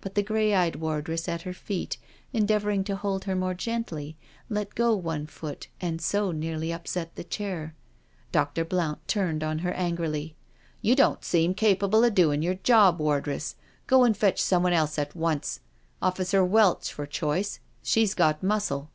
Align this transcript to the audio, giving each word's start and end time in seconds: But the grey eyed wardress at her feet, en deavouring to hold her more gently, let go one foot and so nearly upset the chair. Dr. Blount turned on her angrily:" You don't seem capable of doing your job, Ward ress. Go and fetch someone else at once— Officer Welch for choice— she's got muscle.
But 0.00 0.14
the 0.14 0.22
grey 0.22 0.54
eyed 0.54 0.76
wardress 0.76 1.28
at 1.28 1.42
her 1.42 1.52
feet, 1.52 1.98
en 2.32 2.46
deavouring 2.46 2.82
to 2.86 2.96
hold 2.96 3.24
her 3.24 3.36
more 3.36 3.52
gently, 3.52 4.16
let 4.48 4.74
go 4.74 4.96
one 4.96 5.26
foot 5.26 5.68
and 5.82 6.00
so 6.00 6.32
nearly 6.32 6.72
upset 6.72 7.14
the 7.14 7.22
chair. 7.24 7.74
Dr. 8.32 8.64
Blount 8.64 9.06
turned 9.06 9.44
on 9.44 9.58
her 9.58 9.74
angrily:" 9.74 10.34
You 10.86 10.96
don't 10.96 11.22
seem 11.22 11.52
capable 11.52 12.04
of 12.04 12.14
doing 12.14 12.40
your 12.40 12.54
job, 12.54 12.98
Ward 13.00 13.28
ress. 13.28 13.54
Go 13.86 14.04
and 14.04 14.16
fetch 14.16 14.40
someone 14.40 14.72
else 14.72 14.98
at 14.98 15.14
once— 15.14 15.60
Officer 16.00 16.42
Welch 16.42 16.90
for 16.90 17.04
choice— 17.04 17.60
she's 17.82 18.14
got 18.14 18.42
muscle. 18.42 18.88